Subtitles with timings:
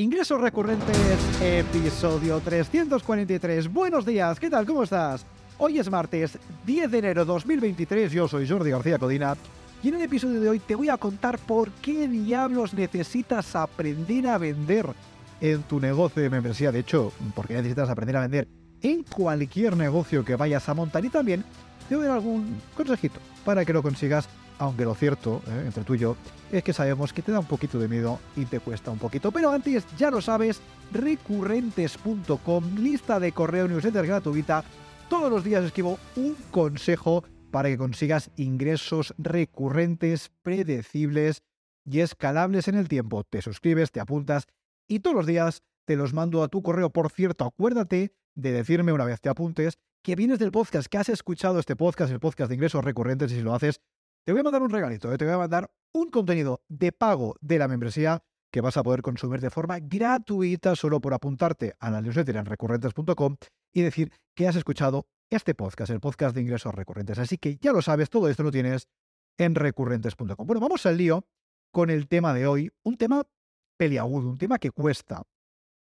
[0.00, 0.96] Ingresos recurrentes,
[1.42, 3.70] episodio 343.
[3.70, 4.64] Buenos días, ¿qué tal?
[4.64, 5.26] ¿Cómo estás?
[5.58, 9.36] Hoy es martes 10 de enero 2023, yo soy Jordi García Codina
[9.82, 14.26] y en el episodio de hoy te voy a contar por qué diablos necesitas aprender
[14.28, 14.86] a vender
[15.38, 16.72] en tu negocio de membresía.
[16.72, 18.48] De hecho, por qué necesitas aprender a vender
[18.80, 21.44] en cualquier negocio que vayas a montar y también
[21.90, 24.30] te voy a dar algún consejito para que lo consigas
[24.60, 26.16] aunque lo cierto, eh, entre tú y yo,
[26.52, 29.32] es que sabemos que te da un poquito de miedo y te cuesta un poquito.
[29.32, 30.60] Pero antes, ya lo sabes,
[30.92, 34.62] recurrentes.com, lista de correo newsletter gratuita.
[35.08, 41.42] Todos los días escribo un consejo para que consigas ingresos recurrentes, predecibles
[41.86, 43.24] y escalables en el tiempo.
[43.24, 44.46] Te suscribes, te apuntas
[44.86, 46.90] y todos los días te los mando a tu correo.
[46.90, 51.08] Por cierto, acuérdate de decirme una vez te apuntes que vienes del podcast, que has
[51.08, 53.80] escuchado este podcast, el podcast de ingresos recurrentes y si lo haces,
[54.24, 55.18] te voy a mandar un regalito, ¿eh?
[55.18, 59.02] te voy a mandar un contenido de pago de la membresía que vas a poder
[59.02, 63.36] consumir de forma gratuita solo por apuntarte a la newsletter en recurrentes.com
[63.72, 67.18] y decir que has escuchado este podcast, el podcast de ingresos recurrentes.
[67.18, 68.88] Así que ya lo sabes, todo esto lo tienes
[69.38, 70.46] en recurrentes.com.
[70.46, 71.24] Bueno, vamos al lío
[71.72, 73.22] con el tema de hoy, un tema
[73.78, 75.22] peliagudo, un tema que cuesta,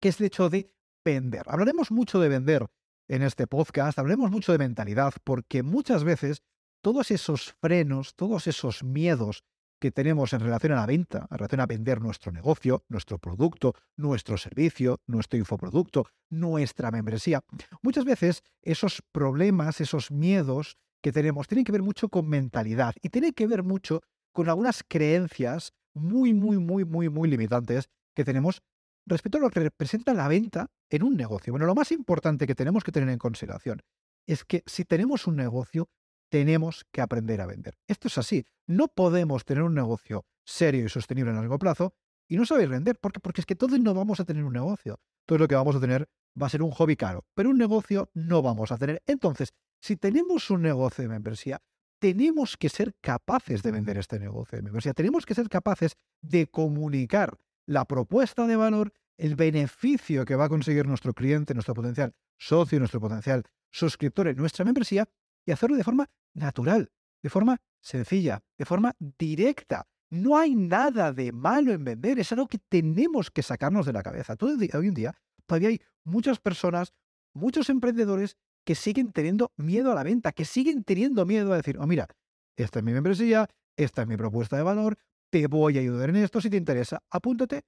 [0.00, 0.72] que es el hecho de
[1.04, 1.42] vender.
[1.46, 2.66] Hablaremos mucho de vender
[3.08, 6.42] en este podcast, hablaremos mucho de mentalidad, porque muchas veces
[6.82, 9.44] todos esos frenos, todos esos miedos
[9.80, 13.74] que tenemos en relación a la venta, en relación a vender nuestro negocio, nuestro producto,
[13.96, 17.42] nuestro servicio, nuestro infoproducto, nuestra membresía.
[17.82, 23.10] Muchas veces esos problemas, esos miedos que tenemos tienen que ver mucho con mentalidad y
[23.10, 28.62] tienen que ver mucho con algunas creencias muy, muy, muy, muy, muy limitantes que tenemos
[29.06, 31.52] respecto a lo que representa la venta en un negocio.
[31.52, 33.80] Bueno, lo más importante que tenemos que tener en consideración
[34.26, 35.88] es que si tenemos un negocio,
[36.28, 37.78] tenemos que aprender a vender.
[37.86, 38.46] Esto es así.
[38.66, 41.94] No podemos tener un negocio serio y sostenible a largo plazo
[42.28, 45.00] y no saber vender, porque, porque es que todos no vamos a tener un negocio.
[45.26, 46.08] Todo lo que vamos a tener
[46.40, 49.02] va a ser un hobby caro, pero un negocio no vamos a tener.
[49.06, 51.60] Entonces, si tenemos un negocio de membresía,
[51.98, 54.94] tenemos que ser capaces de vender este negocio de membresía.
[54.94, 60.48] Tenemos que ser capaces de comunicar la propuesta de valor, el beneficio que va a
[60.48, 65.08] conseguir nuestro cliente, nuestro potencial socio, nuestro potencial suscriptor en nuestra membresía
[65.48, 66.92] y hacerlo de forma natural,
[67.22, 69.88] de forma sencilla, de forma directa.
[70.10, 74.02] No hay nada de malo en vender, es algo que tenemos que sacarnos de la
[74.02, 74.36] cabeza.
[74.36, 75.14] Todo hoy en día
[75.46, 76.92] todavía hay muchas personas,
[77.32, 78.36] muchos emprendedores
[78.66, 82.06] que siguen teniendo miedo a la venta, que siguen teniendo miedo a decir, oh mira,
[82.54, 84.98] esta es mi membresía, esta es mi propuesta de valor,
[85.30, 87.62] te voy a ayudar en esto, si te interesa, apúntate.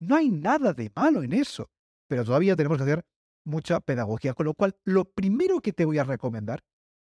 [0.00, 1.68] No hay nada de malo en eso,
[2.08, 3.04] pero todavía tenemos que hacer
[3.44, 6.62] mucha pedagogía, con lo cual lo primero que te voy a recomendar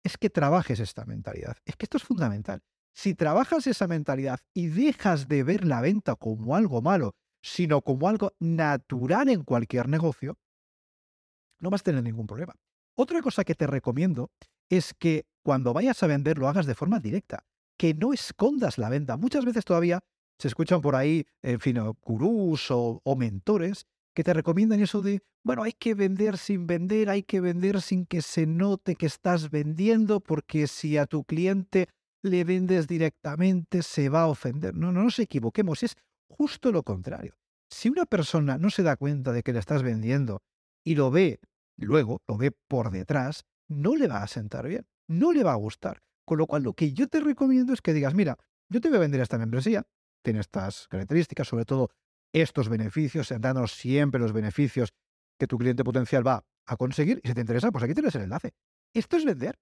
[0.05, 1.57] es que trabajes esta mentalidad.
[1.66, 2.61] Es que esto es fundamental.
[2.93, 8.07] Si trabajas esa mentalidad y dejas de ver la venta como algo malo, sino como
[8.07, 10.38] algo natural en cualquier negocio,
[11.59, 12.53] no vas a tener ningún problema.
[12.95, 14.29] Otra cosa que te recomiendo
[14.69, 17.43] es que cuando vayas a vender lo hagas de forma directa,
[17.75, 19.17] que no escondas la venta.
[19.17, 20.01] Muchas veces todavía
[20.37, 25.21] se escuchan por ahí, en fin, gurús o, o mentores que te recomiendan eso de,
[25.43, 29.51] bueno, hay que vender sin vender, hay que vender sin que se note que estás
[29.51, 31.89] vendiendo, porque si a tu cliente
[32.23, 34.73] le vendes directamente se va a ofender.
[34.73, 35.95] No, no nos equivoquemos, es
[36.29, 37.35] justo lo contrario.
[37.69, 40.41] Si una persona no se da cuenta de que le estás vendiendo
[40.83, 41.39] y lo ve
[41.77, 45.57] luego, lo ve por detrás, no le va a sentar bien, no le va a
[45.57, 46.01] gustar.
[46.25, 48.37] Con lo cual, lo que yo te recomiendo es que digas, mira,
[48.69, 49.85] yo te voy a vender esta membresía,
[50.23, 51.91] tiene estas características, sobre todo
[52.41, 54.94] estos beneficios, danos siempre los beneficios
[55.40, 57.22] que tu cliente potencial va a conseguir.
[57.23, 58.53] Y si te interesa, pues aquí tienes el enlace.
[58.94, 59.57] Esto es vender.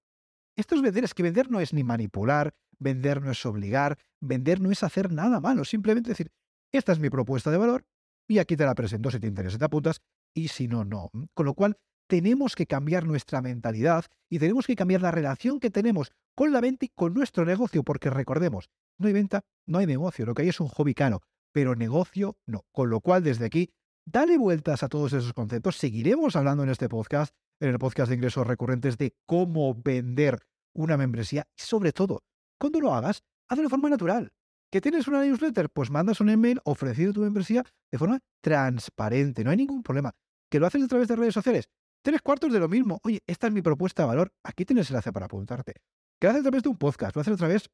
[0.56, 1.04] Esto es vender.
[1.04, 5.12] Es que vender no es ni manipular, vender no es obligar, vender no es hacer
[5.12, 5.64] nada malo.
[5.64, 6.32] Simplemente decir,
[6.72, 7.86] esta es mi propuesta de valor
[8.26, 9.08] y aquí te la presento.
[9.10, 10.00] Si te interesa, te apuntas
[10.34, 11.12] y si no, no.
[11.32, 11.76] Con lo cual,
[12.08, 16.60] tenemos que cambiar nuestra mentalidad y tenemos que cambiar la relación que tenemos con la
[16.60, 18.68] venta y con nuestro negocio, porque recordemos,
[18.98, 21.22] no hay venta, no hay negocio, lo que hay es un hobby caro
[21.54, 22.66] pero negocio no.
[22.72, 23.70] Con lo cual, desde aquí,
[24.04, 25.76] dale vueltas a todos esos conceptos.
[25.76, 30.40] Seguiremos hablando en este podcast, en el podcast de ingresos recurrentes, de cómo vender
[30.74, 32.24] una membresía y sobre todo,
[32.58, 34.32] cuando lo hagas, hazlo de forma natural.
[34.70, 35.70] ¿Que tienes una newsletter?
[35.70, 40.10] Pues mandas un email ofrecido tu membresía de forma transparente, no hay ningún problema.
[40.50, 41.68] ¿Que lo haces a través de redes sociales?
[42.02, 42.98] Tres cuartos de lo mismo.
[43.04, 44.32] Oye, esta es mi propuesta de valor.
[44.42, 45.74] Aquí tienes el enlace para apuntarte.
[46.20, 47.14] ¿Que lo haces a través de un podcast?
[47.14, 47.70] ¿Lo haces a través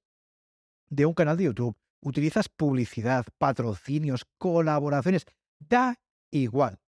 [0.90, 1.74] de un canal de YouTube?
[2.02, 5.26] Utilizas publicidad, patrocinios, colaboraciones,
[5.58, 5.96] da
[6.30, 6.78] igual.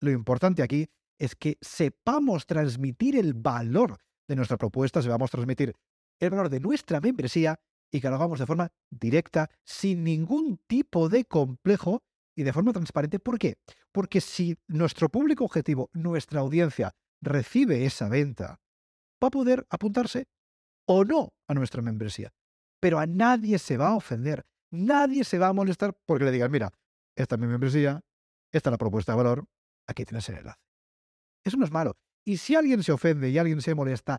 [0.00, 3.98] Lo importante aquí es que sepamos transmitir el valor
[4.28, 5.74] de nuestra propuesta, sepamos transmitir
[6.20, 7.58] el valor de nuestra membresía
[7.90, 12.02] y que lo hagamos de forma directa, sin ningún tipo de complejo
[12.36, 13.18] y de forma transparente.
[13.18, 13.56] ¿Por qué?
[13.92, 18.60] Porque si nuestro público objetivo, nuestra audiencia, recibe esa venta,
[19.22, 20.26] va a poder apuntarse
[20.86, 22.32] o no a nuestra membresía.
[22.80, 24.44] Pero a nadie se va a ofender,
[24.76, 26.72] nadie se va a molestar porque le digan, mira,
[27.16, 28.00] esta es mi membresía,
[28.52, 29.46] esta es la propuesta de valor,
[29.86, 30.60] aquí tienes el enlace.
[31.44, 31.96] Eso no es malo.
[32.24, 34.18] Y si alguien se ofende y alguien se molesta,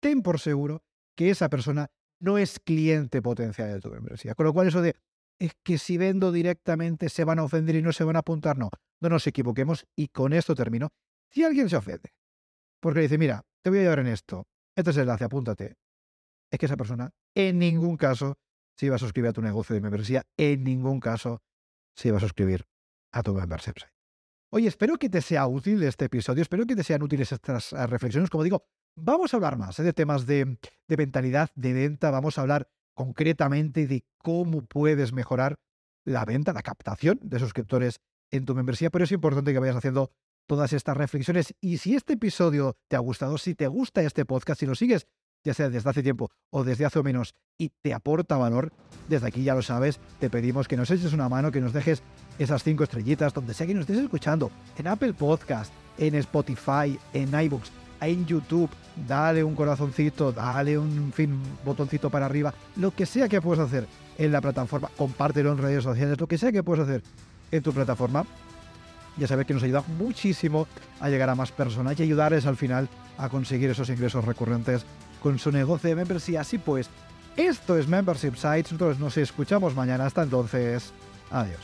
[0.00, 0.82] ten por seguro
[1.16, 1.88] que esa persona
[2.20, 4.34] no es cliente potencial de tu membresía.
[4.34, 4.94] Con lo cual eso de,
[5.38, 8.58] es que si vendo directamente se van a ofender y no se van a apuntar,
[8.58, 8.70] no,
[9.00, 10.90] no nos equivoquemos y con esto termino.
[11.30, 12.14] Si alguien se ofende,
[12.80, 15.76] porque dice, mira, te voy a ayudar en esto, este es el enlace, apúntate,
[16.50, 18.38] es que esa persona en ningún caso
[18.76, 21.42] se iba a suscribir a tu negocio de membresía, en ningún caso
[21.94, 22.66] se iba a suscribir
[23.12, 23.92] a tu membership site.
[24.50, 27.86] Oye, espero que te sea útil este episodio, espero que te sean útiles estas ah,
[27.86, 28.30] reflexiones.
[28.30, 29.82] Como digo, vamos a hablar más ¿eh?
[29.82, 30.58] de temas de,
[30.88, 35.58] de mentalidad, de venta, vamos a hablar concretamente de cómo puedes mejorar
[36.04, 38.00] la venta, la captación de suscriptores
[38.30, 40.10] en tu membresía, pero es importante que vayas haciendo
[40.46, 41.54] todas estas reflexiones.
[41.60, 45.06] Y si este episodio te ha gustado, si te gusta este podcast, si lo sigues
[45.44, 48.72] ya sea desde hace tiempo o desde hace o menos, y te aporta valor,
[49.08, 52.02] desde aquí ya lo sabes, te pedimos que nos eches una mano, que nos dejes
[52.38, 57.32] esas cinco estrellitas donde sea que nos estés escuchando, en Apple Podcast, en Spotify, en
[57.34, 58.70] iBooks, en YouTube,
[59.08, 63.86] dale un corazoncito, dale un fin, botoncito para arriba, lo que sea que puedas hacer
[64.18, 67.02] en la plataforma, compártelo en redes sociales, lo que sea que puedas hacer
[67.50, 68.24] en tu plataforma,
[69.16, 70.66] ya sabes que nos ayuda muchísimo
[71.00, 74.84] a llegar a más personas y ayudarles al final a conseguir esos ingresos recurrentes
[75.26, 76.42] con su negocio de membresía.
[76.42, 76.88] Así pues,
[77.36, 78.70] esto es Membership Sites.
[78.70, 80.06] Nosotros nos escuchamos mañana.
[80.06, 80.92] Hasta entonces,
[81.32, 81.58] adiós.